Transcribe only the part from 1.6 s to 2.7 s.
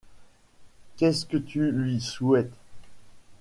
lui souhaites?